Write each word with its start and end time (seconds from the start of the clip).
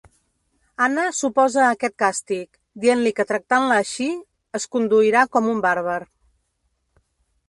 Anna 0.85 1.03
s'oposa 1.17 1.59
a 1.65 1.73
aquest 1.73 1.95
càstig, 2.03 2.57
dient-li 2.85 3.11
que 3.19 3.27
tractant-la 3.33 3.77
així, 3.83 4.07
es 4.61 4.65
conduirà 4.77 5.27
com 5.37 5.51
un 5.53 5.63
bàrbar. 5.67 5.99